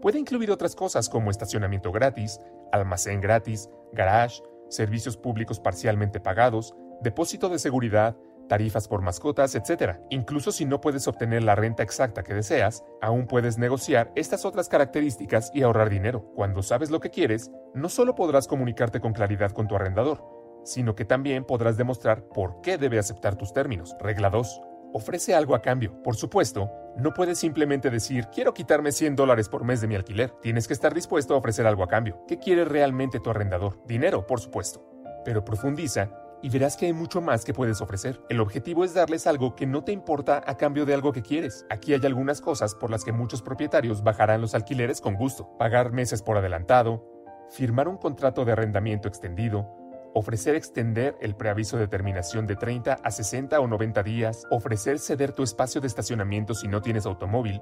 puede 0.00 0.18
incluir 0.18 0.50
otras 0.50 0.74
cosas 0.74 1.08
como 1.08 1.30
estacionamiento 1.30 1.92
gratis, 1.92 2.40
almacén 2.72 3.20
gratis, 3.20 3.68
garage, 3.92 4.42
servicios 4.68 5.16
públicos 5.16 5.60
parcialmente 5.60 6.20
pagados, 6.20 6.74
depósito 7.02 7.48
de 7.48 7.58
seguridad, 7.58 8.16
tarifas 8.50 8.88
por 8.88 9.00
mascotas, 9.00 9.54
etc. 9.54 10.00
Incluso 10.10 10.50
si 10.50 10.64
no 10.64 10.80
puedes 10.80 11.06
obtener 11.06 11.44
la 11.44 11.54
renta 11.54 11.84
exacta 11.84 12.24
que 12.24 12.34
deseas, 12.34 12.82
aún 13.00 13.28
puedes 13.28 13.58
negociar 13.58 14.10
estas 14.16 14.44
otras 14.44 14.68
características 14.68 15.52
y 15.54 15.62
ahorrar 15.62 15.88
dinero. 15.88 16.32
Cuando 16.34 16.60
sabes 16.62 16.90
lo 16.90 16.98
que 16.98 17.10
quieres, 17.10 17.52
no 17.74 17.88
solo 17.88 18.16
podrás 18.16 18.48
comunicarte 18.48 19.00
con 19.00 19.12
claridad 19.12 19.52
con 19.52 19.68
tu 19.68 19.76
arrendador, 19.76 20.24
sino 20.64 20.96
que 20.96 21.04
también 21.04 21.44
podrás 21.44 21.76
demostrar 21.76 22.24
por 22.24 22.60
qué 22.60 22.76
debe 22.76 22.98
aceptar 22.98 23.36
tus 23.36 23.52
términos. 23.52 23.94
Regla 24.00 24.30
2. 24.30 24.60
Ofrece 24.94 25.32
algo 25.32 25.54
a 25.54 25.62
cambio. 25.62 26.02
Por 26.02 26.16
supuesto, 26.16 26.72
no 26.96 27.14
puedes 27.14 27.38
simplemente 27.38 27.88
decir 27.88 28.26
quiero 28.34 28.52
quitarme 28.52 28.90
100 28.90 29.14
dólares 29.14 29.48
por 29.48 29.62
mes 29.62 29.80
de 29.80 29.86
mi 29.86 29.94
alquiler. 29.94 30.30
Tienes 30.42 30.66
que 30.66 30.74
estar 30.74 30.92
dispuesto 30.92 31.34
a 31.34 31.38
ofrecer 31.38 31.68
algo 31.68 31.84
a 31.84 31.88
cambio. 31.88 32.24
¿Qué 32.26 32.40
quiere 32.40 32.64
realmente 32.64 33.20
tu 33.20 33.30
arrendador? 33.30 33.80
Dinero, 33.86 34.26
por 34.26 34.40
supuesto. 34.40 34.84
Pero 35.24 35.44
profundiza 35.44 36.10
y 36.42 36.48
verás 36.48 36.76
que 36.76 36.86
hay 36.86 36.92
mucho 36.92 37.20
más 37.20 37.44
que 37.44 37.54
puedes 37.54 37.80
ofrecer. 37.80 38.20
El 38.28 38.40
objetivo 38.40 38.84
es 38.84 38.94
darles 38.94 39.26
algo 39.26 39.54
que 39.54 39.66
no 39.66 39.84
te 39.84 39.92
importa 39.92 40.42
a 40.46 40.56
cambio 40.56 40.86
de 40.86 40.94
algo 40.94 41.12
que 41.12 41.22
quieres. 41.22 41.66
Aquí 41.70 41.92
hay 41.92 42.00
algunas 42.04 42.40
cosas 42.40 42.74
por 42.74 42.90
las 42.90 43.04
que 43.04 43.12
muchos 43.12 43.42
propietarios 43.42 44.02
bajarán 44.02 44.40
los 44.40 44.54
alquileres 44.54 45.00
con 45.00 45.14
gusto. 45.14 45.56
Pagar 45.58 45.92
meses 45.92 46.22
por 46.22 46.36
adelantado, 46.36 47.04
firmar 47.50 47.88
un 47.88 47.96
contrato 47.96 48.44
de 48.44 48.52
arrendamiento 48.52 49.08
extendido, 49.08 49.68
ofrecer 50.14 50.54
extender 50.54 51.16
el 51.20 51.36
preaviso 51.36 51.76
de 51.76 51.88
terminación 51.88 52.46
de 52.46 52.56
30 52.56 52.94
a 52.94 53.10
60 53.10 53.60
o 53.60 53.66
90 53.66 54.02
días, 54.02 54.44
ofrecer 54.50 54.98
ceder 54.98 55.32
tu 55.32 55.42
espacio 55.42 55.80
de 55.80 55.86
estacionamiento 55.86 56.54
si 56.54 56.68
no 56.68 56.80
tienes 56.80 57.06
automóvil, 57.06 57.60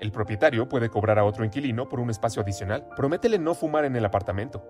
el 0.00 0.12
propietario 0.12 0.68
puede 0.68 0.90
cobrar 0.90 1.18
a 1.18 1.24
otro 1.24 1.44
inquilino 1.44 1.88
por 1.88 2.00
un 2.00 2.10
espacio 2.10 2.42
adicional. 2.42 2.86
Prométele 2.96 3.38
no 3.38 3.54
fumar 3.54 3.84
en 3.84 3.96
el 3.96 4.04
apartamento. 4.04 4.62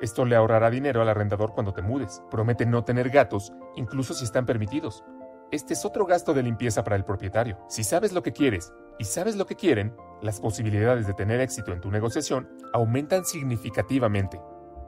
Esto 0.00 0.24
le 0.24 0.34
ahorrará 0.34 0.70
dinero 0.70 1.02
al 1.02 1.08
arrendador 1.08 1.52
cuando 1.52 1.74
te 1.74 1.82
mudes. 1.82 2.22
Promete 2.30 2.64
no 2.64 2.84
tener 2.84 3.10
gatos, 3.10 3.52
incluso 3.76 4.14
si 4.14 4.24
están 4.24 4.46
permitidos. 4.46 5.04
Este 5.50 5.74
es 5.74 5.84
otro 5.84 6.06
gasto 6.06 6.32
de 6.32 6.42
limpieza 6.42 6.84
para 6.84 6.96
el 6.96 7.04
propietario. 7.04 7.58
Si 7.68 7.84
sabes 7.84 8.12
lo 8.12 8.22
que 8.22 8.32
quieres 8.32 8.72
y 8.98 9.04
sabes 9.04 9.36
lo 9.36 9.46
que 9.46 9.56
quieren, 9.56 9.94
las 10.22 10.40
posibilidades 10.40 11.06
de 11.06 11.12
tener 11.12 11.40
éxito 11.40 11.72
en 11.72 11.80
tu 11.80 11.90
negociación 11.90 12.48
aumentan 12.72 13.24
significativamente. 13.24 14.40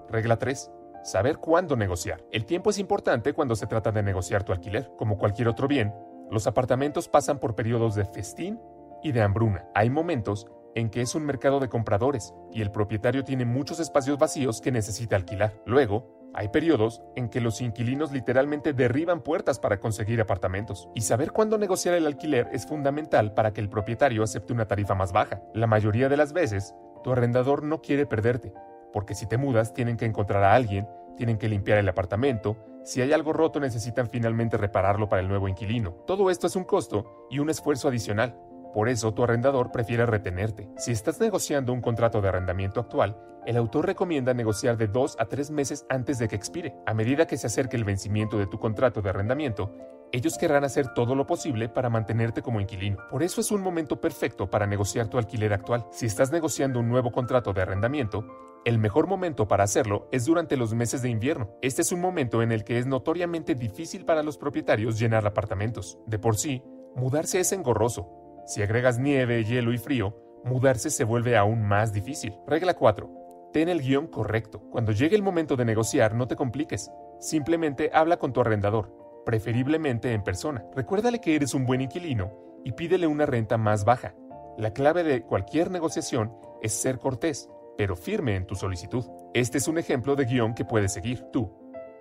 Regla 0.09 0.39
3. 0.39 0.71
Saber 1.03 1.39
cuándo 1.39 1.77
negociar. 1.77 2.25
El 2.31 2.47
tiempo 2.47 2.71
es 2.71 2.79
importante 2.79 3.33
cuando 3.35 3.57
se 3.57 3.67
trata 3.67 3.91
de 3.91 4.03
negociar 4.03 4.45
tu 4.45 4.53
alquiler. 4.53 4.91
Como 4.97 5.19
cualquier 5.19 5.49
otro 5.49 5.69
bien, 5.69 5.93
los 6.31 6.47
apartamentos 6.47 7.09
pasan 7.09 7.39
por 7.39 7.55
periodos 7.55 7.95
de 7.95 8.05
festín 8.05 8.61
y 9.03 9.13
de 9.13 9.21
hambruna. 9.21 9.67
Hay 9.75 9.91
momentos 9.91 10.47
en 10.75 10.91
que 10.91 11.01
es 11.01 11.15
un 11.15 11.25
mercado 11.25 11.61
de 11.61 11.69
compradores 11.69 12.35
y 12.53 12.63
el 12.63 12.71
propietario 12.71 13.25
tiene 13.25 13.45
muchos 13.45 13.81
espacios 13.81 14.19
vacíos 14.19 14.61
que 14.61 14.73
necesita 14.73 15.17
alquilar. 15.17 15.55
Luego, 15.67 16.31
hay 16.35 16.49
periodos 16.49 17.03
en 17.15 17.29
que 17.29 17.41
los 17.41 17.61
inquilinos 17.61 18.11
literalmente 18.11 18.73
derriban 18.73 19.21
puertas 19.21 19.59
para 19.59 19.81
conseguir 19.81 20.21
apartamentos. 20.21 20.89
Y 20.95 21.03
saber 21.03 21.33
cuándo 21.33 21.59
negociar 21.59 21.95
el 21.95 22.07
alquiler 22.07 22.49
es 22.53 22.67
fundamental 22.67 23.35
para 23.35 23.53
que 23.53 23.61
el 23.61 23.69
propietario 23.69 24.23
acepte 24.23 24.53
una 24.53 24.67
tarifa 24.67 24.95
más 24.95 25.13
baja. 25.13 25.43
La 25.53 25.67
mayoría 25.67 26.09
de 26.09 26.17
las 26.17 26.33
veces, 26.33 26.75
tu 27.05 27.13
arrendador 27.13 27.63
no 27.63 27.83
quiere 27.83 28.07
perderte, 28.07 28.55
porque 28.93 29.15
si 29.15 29.27
te 29.27 29.37
mudas 29.37 29.75
tienen 29.75 29.97
que 29.97 30.07
encontrar 30.07 30.43
a 30.43 30.55
alguien, 30.55 30.89
tienen 31.17 31.37
que 31.37 31.49
limpiar 31.49 31.79
el 31.79 31.89
apartamento, 31.89 32.57
si 32.85 33.01
hay 33.01 33.13
algo 33.13 33.33
roto 33.33 33.61
necesitan 33.61 34.09
finalmente 34.09 34.57
repararlo 34.57 35.09
para 35.09 35.23
el 35.23 35.29
nuevo 35.29 35.49
inquilino. 35.49 35.93
Todo 36.07 36.31
esto 36.31 36.47
es 36.47 36.57
un 36.57 36.65
costo 36.65 37.27
y 37.31 37.39
un 37.39 37.49
esfuerzo 37.49 37.89
adicional. 37.89 38.37
Por 38.73 38.89
eso 38.89 39.13
tu 39.13 39.23
arrendador 39.23 39.71
prefiere 39.71 40.07
retenerte. 40.07 40.71
Si 40.77 40.93
estás 40.93 41.21
negociando 41.21 41.73
un 41.73 41.81
contrato 41.81 42.21
de 42.21 42.29
arrendamiento 42.29 42.81
actual, 42.81 43.19
el 43.45 43.57
autor 43.57 43.87
recomienda 43.87 44.35
negociar 44.35 44.77
de 44.77 44.87
dos 44.87 45.17
a 45.19 45.27
tres 45.27 45.51
meses 45.51 45.85
antes 45.91 46.19
de 46.19 46.29
que 46.29 46.37
expire. 46.37 46.75
A 46.87 46.95
medida 46.95 47.27
que 47.27 47.37
se 47.37 47.49
acerque 47.49 47.77
el 47.77 47.85
vencimiento 47.85 48.39
de 48.39 48.47
tu 48.47 48.59
contrato 48.59 49.03
de 49.03 49.11
arrendamiento, 49.11 49.75
ellos 50.13 50.39
querrán 50.39 50.65
hacer 50.65 50.95
todo 50.95 51.15
lo 51.15 51.27
posible 51.27 51.69
para 51.69 51.91
mantenerte 51.91 52.43
como 52.43 52.61
inquilino. 52.61 52.99
Por 53.11 53.23
eso 53.23 53.41
es 53.41 53.51
un 53.51 53.63
momento 53.63 54.01
perfecto 54.01 54.49
para 54.49 54.67
negociar 54.67 55.09
tu 55.09 55.19
alquiler 55.19 55.53
actual. 55.53 55.87
Si 55.91 56.07
estás 56.07 56.31
negociando 56.31 56.81
un 56.81 56.89
nuevo 56.89 57.11
contrato 57.11 57.53
de 57.53 57.63
arrendamiento, 57.63 58.25
el 58.65 58.79
mejor 58.79 59.09
momento 59.09 59.49
para 59.49 59.65
hacerlo 59.65 60.09
es 60.13 60.25
durante 60.25 60.57
los 60.57 60.73
meses 60.73 61.03
de 61.03 61.09
invierno. 61.09 61.51
Este 61.63 61.83
es 61.83 61.91
un 61.91 62.01
momento 62.01 62.43
en 62.43 62.53
el 62.53 62.63
que 62.63 62.79
es 62.79 62.87
notoriamente 62.87 63.55
difícil 63.55 64.05
para 64.05 64.23
los 64.23 64.39
propietarios 64.39 65.01
llenar 65.01 65.27
apartamentos. 65.27 65.99
De 66.07 66.19
por 66.19 66.37
sí, 66.37 66.63
mudarse 66.95 67.41
es 67.41 67.51
engorroso, 67.51 68.22
si 68.45 68.63
agregas 68.63 68.99
nieve, 68.99 69.45
hielo 69.45 69.73
y 69.73 69.79
frío, 69.79 70.17
mudarse 70.45 70.91
se 70.91 71.05
vuelve 71.05 71.37
aún 71.37 71.63
más 71.63 71.93
difícil. 71.93 72.35
Regla 72.47 72.75
4. 72.75 73.51
Ten 73.53 73.69
el 73.69 73.83
guion 73.83 74.07
correcto. 74.07 74.61
Cuando 74.71 74.93
llegue 74.93 75.15
el 75.15 75.23
momento 75.23 75.57
de 75.57 75.65
negociar, 75.65 76.15
no 76.15 76.27
te 76.27 76.37
compliques. 76.37 76.91
Simplemente 77.21 77.91
habla 77.93 78.19
con 78.19 78.33
tu 78.33 78.41
arrendador, 78.41 79.23
preferiblemente 79.25 80.13
en 80.13 80.25
persona. 80.25 80.65
Recuérdale 80.75 81.21
que 81.21 81.37
eres 81.37 81.55
un 81.55 81.67
buen 81.67 81.83
inquilino 81.83 82.33
y 82.65 82.73
pídele 82.73 83.07
una 83.07 83.27
renta 83.27 83.59
más 83.59 83.85
baja. 83.85 84.15
La 84.59 84.73
clave 84.73 85.03
de 85.05 85.23
cualquier 85.23 85.71
negociación 85.71 86.33
es 86.63 86.73
ser 86.73 86.99
cortés, 86.99 87.49
pero 87.77 87.97
firme 87.97 88.37
en 88.37 88.47
tu 88.47 88.55
solicitud. 88.55 89.05
Este 89.35 89.59
es 89.59 89.69
un 89.69 89.79
ejemplo 89.79 90.17
de 90.17 90.25
guion 90.25 90.55
que 90.55 90.65
puedes 90.65 90.93
seguir 90.93 91.23
tú. 91.33 91.53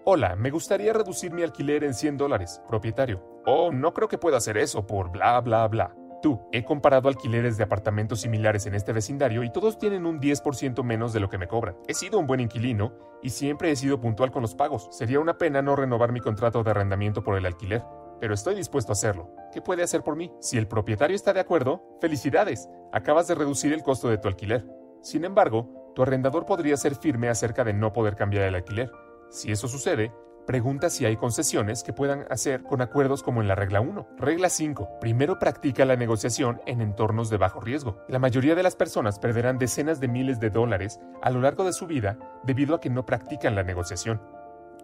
Hola, 0.04 0.36
me 0.36 0.50
gustaría 0.50 0.94
reducir 0.94 1.32
mi 1.32 1.44
alquiler 1.44 1.84
en 1.84 1.94
100 1.94 2.18
dólares, 2.18 2.62
propietario. 2.68 3.24
Oh, 3.46 3.72
no 3.72 3.94
creo 3.94 4.08
que 4.08 4.18
pueda 4.18 4.38
hacer 4.38 4.58
eso 4.58 4.88
por 4.88 5.12
bla 5.12 5.40
bla 5.42 5.68
bla. 5.68 5.96
Tú, 6.22 6.40
he 6.52 6.64
comparado 6.64 7.10
alquileres 7.10 7.58
de 7.58 7.64
apartamentos 7.64 8.22
similares 8.22 8.68
en 8.68 8.76
este 8.76 8.94
vecindario 8.94 9.44
y 9.44 9.52
todos 9.52 9.80
tienen 9.80 10.06
un 10.06 10.20
10% 10.20 10.84
menos 10.84 11.14
de 11.14 11.20
lo 11.20 11.30
que 11.30 11.40
me 11.40 11.48
cobran. 11.48 11.76
He 11.88 11.96
sido 11.96 12.20
un 12.20 12.28
buen 12.28 12.40
inquilino 12.40 12.94
y 13.24 13.32
siempre 13.32 13.72
he 13.72 13.76
sido 13.76 14.00
puntual 14.00 14.32
con 14.32 14.44
los 14.44 14.54
pagos. 14.54 14.88
Sería 14.92 15.20
una 15.20 15.40
pena 15.40 15.64
no 15.64 15.76
renovar 15.76 16.12
mi 16.12 16.20
contrato 16.20 16.64
de 16.64 16.70
arrendamiento 16.70 17.24
por 17.24 17.38
el 17.38 17.46
alquiler, 17.48 17.84
pero 18.20 18.36
estoy 18.36 18.54
dispuesto 18.54 18.92
a 18.92 18.94
hacerlo. 18.94 19.32
¿Qué 19.52 19.62
puede 19.62 19.82
hacer 19.82 20.04
por 20.04 20.16
mí? 20.16 20.32
Si 20.40 20.60
el 20.60 20.68
propietario 20.68 21.16
está 21.16 21.34
de 21.34 21.40
acuerdo, 21.40 21.82
felicidades, 22.00 22.70
acabas 22.92 23.28
de 23.28 23.36
reducir 23.36 23.74
el 23.74 23.82
costo 23.82 24.08
de 24.08 24.20
tu 24.20 24.28
alquiler. 24.28 24.64
Sin 25.02 25.26
embargo, 25.26 25.92
tu 25.96 26.04
arrendador 26.04 26.46
podría 26.46 26.78
ser 26.78 26.96
firme 26.96 27.30
acerca 27.30 27.64
de 27.64 27.74
no 27.74 27.94
poder 27.94 28.16
cambiar 28.16 28.44
el 28.44 28.56
alquiler. 28.56 28.92
Si 29.32 29.52
eso 29.52 29.68
sucede, 29.68 30.14
Pregunta 30.52 30.90
si 30.90 31.06
hay 31.06 31.16
concesiones 31.16 31.82
que 31.82 31.94
puedan 31.94 32.26
hacer 32.30 32.64
con 32.64 32.82
acuerdos 32.82 33.24
como 33.24 33.42
en 33.42 33.48
la 33.48 33.56
regla 33.56 33.80
1. 33.80 34.06
Regla 34.18 34.50
5. 34.50 35.00
Primero 35.00 35.40
practica 35.40 35.86
la 35.86 35.96
negociación 35.96 36.60
en 36.66 36.82
entornos 36.82 37.30
de 37.30 37.38
bajo 37.38 37.62
riesgo. 37.62 38.04
La 38.10 38.20
mayoría 38.20 38.54
de 38.54 38.62
las 38.62 38.76
personas 38.76 39.18
perderán 39.18 39.58
decenas 39.58 40.02
de 40.02 40.10
miles 40.10 40.42
de 40.42 40.50
dólares 40.50 41.00
a 41.22 41.30
lo 41.30 41.40
largo 41.40 41.64
de 41.64 41.72
su 41.72 41.88
vida 41.88 42.20
debido 42.44 42.76
a 42.76 42.82
que 42.82 42.90
no 42.90 43.06
practican 43.06 43.56
la 43.56 43.64
negociación. 43.64 44.22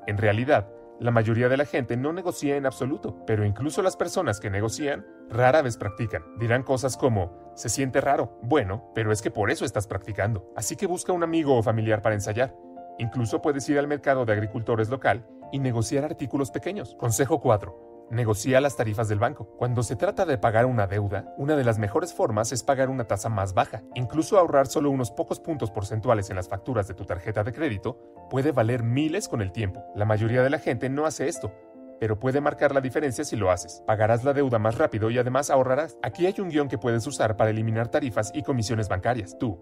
En 0.06 0.18
realidad, 0.18 0.70
la 1.02 1.12
mayoría 1.12 1.50
de 1.50 1.58
la 1.58 1.66
gente 1.66 1.98
no 1.98 2.14
negocia 2.14 2.56
en 2.56 2.66
absoluto, 2.66 3.26
pero 3.28 3.44
incluso 3.44 3.82
las 3.82 3.98
personas 3.98 4.40
que 4.40 4.50
negocian 4.50 5.06
rara 5.30 5.62
vez 5.62 5.76
practican. 5.76 6.24
Dirán 6.40 6.64
cosas 6.64 6.96
como, 6.96 7.52
se 7.56 7.68
siente 7.68 8.00
raro, 8.00 8.40
bueno, 8.42 8.90
pero 8.96 9.12
es 9.12 9.22
que 9.22 9.32
por 9.32 9.52
eso 9.52 9.66
estás 9.66 9.86
practicando. 9.86 10.50
Así 10.56 10.78
que 10.78 10.88
busca 10.88 11.12
un 11.12 11.24
amigo 11.24 11.58
o 11.58 11.62
familiar 11.62 12.02
para 12.02 12.16
ensayar. 12.16 12.56
Incluso 13.00 13.42
puedes 13.42 13.68
ir 13.68 13.78
al 13.78 13.88
mercado 13.88 14.24
de 14.24 14.32
agricultores 14.32 14.88
local 14.88 15.28
y 15.52 15.60
negociar 15.60 16.04
artículos 16.04 16.52
pequeños. 16.52 16.96
Consejo 16.96 17.40
4. 17.40 18.08
Negocia 18.10 18.62
las 18.62 18.78
tarifas 18.78 19.10
del 19.10 19.20
banco. 19.20 19.50
Cuando 19.58 19.84
se 19.84 19.98
trata 19.98 20.26
de 20.26 20.38
pagar 20.38 20.66
una 20.66 20.88
deuda, 20.88 21.34
una 21.38 21.58
de 21.58 21.66
las 21.66 21.78
mejores 21.78 22.14
formas 22.14 22.54
es 22.54 22.64
pagar 22.64 22.90
una 22.90 23.04
tasa 23.04 23.28
más 23.28 23.54
baja. 23.54 23.84
Incluso 23.96 24.38
ahorrar 24.38 24.68
solo 24.68 24.90
unos 24.90 25.12
pocos 25.12 25.42
puntos 25.42 25.72
porcentuales 25.72 26.30
en 26.30 26.38
las 26.38 26.48
facturas 26.48 26.88
de 26.88 26.94
tu 26.94 27.04
tarjeta 27.04 27.44
de 27.44 27.52
crédito 27.52 28.00
puede 28.30 28.54
valer 28.54 28.82
miles 28.82 29.28
con 29.28 29.42
el 29.42 29.52
tiempo. 29.52 29.84
La 29.94 30.06
mayoría 30.06 30.42
de 30.42 30.50
la 30.50 30.60
gente 30.60 30.90
no 30.90 31.06
hace 31.06 31.28
esto, 31.28 31.52
pero 32.00 32.18
puede 32.18 32.40
marcar 32.40 32.74
la 32.74 32.80
diferencia 32.82 33.26
si 33.26 33.36
lo 33.36 33.52
haces. 33.52 33.84
Pagarás 33.86 34.24
la 34.24 34.34
deuda 34.34 34.58
más 34.58 34.78
rápido 34.78 35.10
y 35.10 35.18
además 35.18 35.50
ahorrarás. 35.50 35.98
Aquí 36.02 36.26
hay 36.26 36.36
un 36.40 36.50
guion 36.50 36.70
que 36.70 36.78
puedes 36.78 37.06
usar 37.08 37.36
para 37.36 37.50
eliminar 37.50 37.90
tarifas 37.90 38.32
y 38.34 38.44
comisiones 38.44 38.88
bancarias. 38.88 39.38
Tú, 39.38 39.60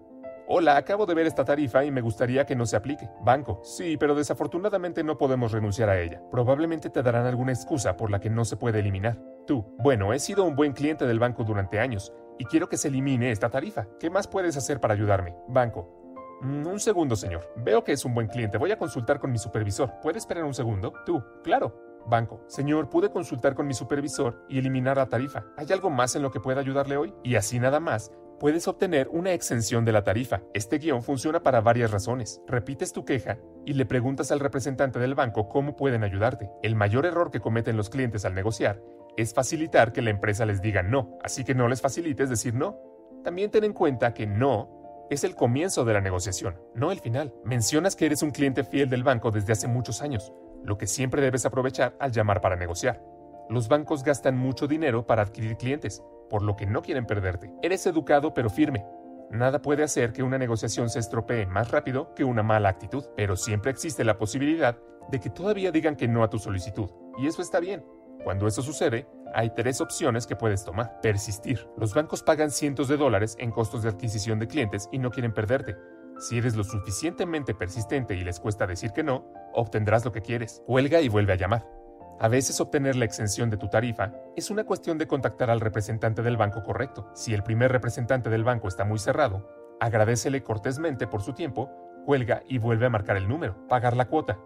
Hola, 0.48 0.76
acabo 0.76 1.06
de 1.06 1.14
ver 1.14 1.26
esta 1.26 1.44
tarifa 1.44 1.84
y 1.84 1.90
me 1.90 2.00
gustaría 2.00 2.46
que 2.46 2.54
no 2.54 2.66
se 2.66 2.76
aplique. 2.76 3.10
Banco. 3.20 3.60
Sí, 3.64 3.96
pero 3.96 4.14
desafortunadamente 4.14 5.02
no 5.02 5.18
podemos 5.18 5.50
renunciar 5.50 5.88
a 5.88 6.00
ella. 6.00 6.22
Probablemente 6.30 6.88
te 6.88 7.02
darán 7.02 7.26
alguna 7.26 7.50
excusa 7.50 7.96
por 7.96 8.12
la 8.12 8.20
que 8.20 8.30
no 8.30 8.44
se 8.44 8.56
puede 8.56 8.78
eliminar. 8.78 9.18
Tú. 9.44 9.74
Bueno, 9.78 10.12
he 10.12 10.20
sido 10.20 10.44
un 10.44 10.54
buen 10.54 10.72
cliente 10.72 11.04
del 11.04 11.18
banco 11.18 11.42
durante 11.42 11.80
años 11.80 12.12
y 12.38 12.44
quiero 12.44 12.68
que 12.68 12.76
se 12.76 12.86
elimine 12.86 13.32
esta 13.32 13.50
tarifa. 13.50 13.88
¿Qué 13.98 14.08
más 14.08 14.28
puedes 14.28 14.56
hacer 14.56 14.78
para 14.78 14.94
ayudarme? 14.94 15.34
Banco. 15.48 16.38
Mm, 16.42 16.64
un 16.64 16.78
segundo, 16.78 17.16
señor. 17.16 17.52
Veo 17.56 17.82
que 17.82 17.90
es 17.90 18.04
un 18.04 18.14
buen 18.14 18.28
cliente. 18.28 18.56
Voy 18.56 18.70
a 18.70 18.78
consultar 18.78 19.18
con 19.18 19.32
mi 19.32 19.38
supervisor. 19.38 19.94
¿Puede 20.00 20.18
esperar 20.18 20.44
un 20.44 20.54
segundo? 20.54 20.92
Tú. 21.04 21.24
Claro. 21.42 21.74
Banco. 22.06 22.40
Señor, 22.46 22.88
pude 22.88 23.10
consultar 23.10 23.56
con 23.56 23.66
mi 23.66 23.74
supervisor 23.74 24.44
y 24.48 24.60
eliminar 24.60 24.96
la 24.96 25.06
tarifa. 25.06 25.44
¿Hay 25.56 25.66
algo 25.72 25.90
más 25.90 26.14
en 26.14 26.22
lo 26.22 26.30
que 26.30 26.38
pueda 26.38 26.60
ayudarle 26.60 26.96
hoy? 26.96 27.12
Y 27.24 27.34
así 27.34 27.58
nada 27.58 27.80
más, 27.80 28.12
puedes 28.38 28.68
obtener 28.68 29.08
una 29.08 29.32
exención 29.32 29.84
de 29.84 29.92
la 29.92 30.04
tarifa. 30.04 30.42
Este 30.54 30.78
guion 30.78 31.02
funciona 31.02 31.42
para 31.42 31.60
varias 31.60 31.90
razones. 31.90 32.40
Repites 32.46 32.92
tu 32.92 33.04
queja 33.04 33.38
y 33.64 33.74
le 33.74 33.86
preguntas 33.86 34.30
al 34.30 34.40
representante 34.40 34.98
del 34.98 35.14
banco 35.14 35.48
cómo 35.48 35.76
pueden 35.76 36.04
ayudarte. 36.04 36.50
El 36.62 36.74
mayor 36.76 37.06
error 37.06 37.30
que 37.30 37.40
cometen 37.40 37.76
los 37.76 37.90
clientes 37.90 38.24
al 38.24 38.34
negociar 38.34 38.82
es 39.16 39.32
facilitar 39.32 39.92
que 39.92 40.02
la 40.02 40.10
empresa 40.10 40.44
les 40.44 40.60
diga 40.60 40.82
no, 40.82 41.18
así 41.22 41.44
que 41.44 41.54
no 41.54 41.68
les 41.68 41.80
facilites 41.80 42.28
decir 42.28 42.54
no. 42.54 42.78
También 43.24 43.50
ten 43.50 43.64
en 43.64 43.72
cuenta 43.72 44.14
que 44.14 44.26
no 44.26 45.06
es 45.10 45.24
el 45.24 45.34
comienzo 45.34 45.84
de 45.84 45.94
la 45.94 46.00
negociación, 46.00 46.60
no 46.74 46.92
el 46.92 47.00
final. 47.00 47.34
Mencionas 47.44 47.96
que 47.96 48.06
eres 48.06 48.22
un 48.22 48.30
cliente 48.30 48.64
fiel 48.64 48.90
del 48.90 49.04
banco 49.04 49.30
desde 49.30 49.52
hace 49.52 49.68
muchos 49.68 50.02
años, 50.02 50.32
lo 50.64 50.76
que 50.78 50.86
siempre 50.86 51.22
debes 51.22 51.46
aprovechar 51.46 51.96
al 52.00 52.12
llamar 52.12 52.40
para 52.40 52.56
negociar. 52.56 53.02
Los 53.48 53.68
bancos 53.68 54.02
gastan 54.02 54.36
mucho 54.36 54.66
dinero 54.66 55.06
para 55.06 55.22
adquirir 55.22 55.56
clientes, 55.56 56.02
por 56.28 56.42
lo 56.42 56.56
que 56.56 56.66
no 56.66 56.82
quieren 56.82 57.06
perderte. 57.06 57.52
Eres 57.62 57.86
educado 57.86 58.34
pero 58.34 58.50
firme. 58.50 58.84
Nada 59.30 59.60
puede 59.60 59.82
hacer 59.82 60.12
que 60.12 60.22
una 60.22 60.38
negociación 60.38 60.88
se 60.88 61.00
estropee 61.00 61.46
más 61.46 61.70
rápido 61.70 62.14
que 62.14 62.24
una 62.24 62.42
mala 62.42 62.68
actitud, 62.68 63.04
pero 63.16 63.36
siempre 63.36 63.70
existe 63.70 64.04
la 64.04 64.18
posibilidad 64.18 64.78
de 65.10 65.20
que 65.20 65.30
todavía 65.30 65.72
digan 65.72 65.96
que 65.96 66.08
no 66.08 66.22
a 66.22 66.30
tu 66.30 66.38
solicitud, 66.38 66.90
y 67.18 67.26
eso 67.26 67.42
está 67.42 67.60
bien. 67.60 67.84
Cuando 68.24 68.46
eso 68.46 68.62
sucede, 68.62 69.06
hay 69.34 69.50
tres 69.50 69.80
opciones 69.80 70.26
que 70.26 70.36
puedes 70.36 70.64
tomar. 70.64 71.00
Persistir. 71.00 71.68
Los 71.76 71.94
bancos 71.94 72.22
pagan 72.22 72.50
cientos 72.50 72.88
de 72.88 72.96
dólares 72.96 73.36
en 73.38 73.50
costos 73.50 73.82
de 73.82 73.88
adquisición 73.88 74.38
de 74.38 74.48
clientes 74.48 74.88
y 74.90 74.98
no 74.98 75.10
quieren 75.10 75.32
perderte. 75.32 75.76
Si 76.18 76.38
eres 76.38 76.56
lo 76.56 76.64
suficientemente 76.64 77.54
persistente 77.54 78.14
y 78.14 78.24
les 78.24 78.40
cuesta 78.40 78.66
decir 78.66 78.92
que 78.92 79.02
no, 79.02 79.30
obtendrás 79.52 80.04
lo 80.04 80.12
que 80.12 80.22
quieres. 80.22 80.62
Huelga 80.66 81.00
y 81.00 81.08
vuelve 81.08 81.34
a 81.34 81.36
llamar. 81.36 81.75
A 82.18 82.28
veces 82.28 82.60
obtener 82.62 82.96
la 82.96 83.04
exención 83.04 83.50
de 83.50 83.58
tu 83.58 83.68
tarifa 83.68 84.12
es 84.36 84.50
una 84.50 84.64
cuestión 84.64 84.96
de 84.96 85.06
contactar 85.06 85.50
al 85.50 85.60
representante 85.60 86.22
del 86.22 86.38
banco 86.38 86.62
correcto. 86.62 87.10
Si 87.14 87.34
el 87.34 87.42
primer 87.42 87.70
representante 87.70 88.30
del 88.30 88.42
banco 88.42 88.68
está 88.68 88.86
muy 88.86 88.98
cerrado, 88.98 89.46
agradecele 89.80 90.42
cortésmente 90.42 91.06
por 91.06 91.20
su 91.20 91.34
tiempo, 91.34 91.70
cuelga 92.06 92.42
y 92.48 92.56
vuelve 92.56 92.86
a 92.86 92.90
marcar 92.90 93.18
el 93.18 93.28
número, 93.28 93.68
pagar 93.68 93.94
la 93.94 94.06
cuota. 94.06 94.38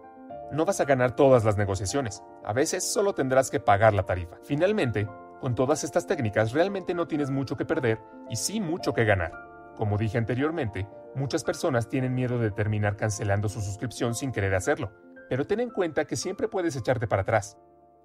No 0.51 0.65
vas 0.65 0.81
a 0.81 0.85
ganar 0.85 1.15
todas 1.15 1.45
las 1.45 1.55
negociaciones. 1.55 2.21
A 2.43 2.51
veces 2.51 2.83
solo 2.83 3.13
tendrás 3.13 3.49
que 3.49 3.61
pagar 3.61 3.93
la 3.93 4.03
tarifa. 4.03 4.35
Finalmente, 4.43 5.07
con 5.39 5.55
todas 5.55 5.85
estas 5.85 6.05
técnicas 6.05 6.51
realmente 6.51 6.93
no 6.93 7.07
tienes 7.07 7.29
mucho 7.29 7.55
que 7.55 7.63
perder 7.63 7.99
y 8.29 8.35
sí 8.35 8.59
mucho 8.59 8.93
que 8.93 9.05
ganar. 9.05 9.31
Como 9.77 9.97
dije 9.97 10.17
anteriormente, 10.17 10.89
muchas 11.15 11.45
personas 11.45 11.87
tienen 11.87 12.13
miedo 12.13 12.37
de 12.37 12.51
terminar 12.51 12.97
cancelando 12.97 13.47
su 13.47 13.61
suscripción 13.61 14.13
sin 14.13 14.33
querer 14.33 14.55
hacerlo, 14.55 14.91
pero 15.31 15.47
ten 15.47 15.61
en 15.61 15.69
cuenta 15.69 16.03
que 16.03 16.17
siempre 16.17 16.49
puedes 16.49 16.75
echarte 16.75 17.07
para 17.07 17.21
atrás. 17.21 17.55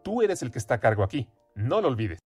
Tú 0.04 0.22
eres 0.22 0.42
el 0.42 0.52
que 0.52 0.60
está 0.60 0.74
a 0.74 0.78
cargo 0.78 1.02
aquí, 1.02 1.28
no 1.56 1.80
lo 1.80 1.88
olvides. 1.88 2.20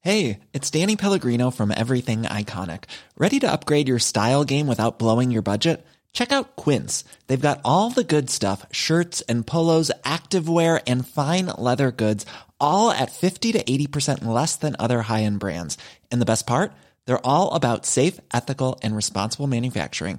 Hey, 0.00 0.40
it's 0.52 0.72
Danny 0.72 0.96
Pellegrino 0.96 1.52
from 1.52 1.70
Everything 1.70 2.22
Iconic. 2.22 2.86
¿Ready 3.16 3.38
to 3.38 3.46
upgrade 3.46 3.86
your 3.86 4.00
style 4.00 4.42
game 4.42 4.66
without 4.66 4.98
blowing 4.98 5.30
your 5.30 5.42
budget? 5.42 5.86
Check 6.12 6.32
out 6.32 6.56
Quince. 6.56 7.04
They've 7.28 7.40
got 7.40 7.60
all 7.64 7.90
the 7.90 8.02
good 8.02 8.28
stuff 8.28 8.66
shirts 8.72 9.22
and 9.28 9.46
polos, 9.46 9.92
activewear, 10.02 10.82
and 10.88 11.06
fine 11.06 11.46
leather 11.56 11.92
goods, 11.92 12.26
all 12.58 12.90
at 12.90 13.12
50 13.12 13.52
to 13.52 13.62
80% 13.62 14.24
less 14.24 14.56
than 14.56 14.74
other 14.80 15.02
high 15.02 15.22
end 15.22 15.38
brands. 15.38 15.78
And 16.10 16.20
the 16.20 16.26
best 16.26 16.44
part? 16.44 16.72
They're 17.06 17.24
all 17.24 17.52
about 17.52 17.86
safe, 17.86 18.18
ethical, 18.32 18.80
and 18.82 18.96
responsible 18.96 19.46
manufacturing. 19.46 20.18